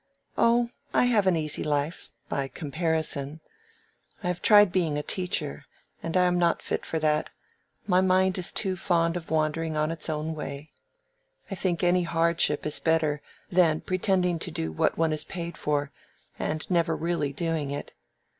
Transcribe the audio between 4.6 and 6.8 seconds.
being a teacher, and I am not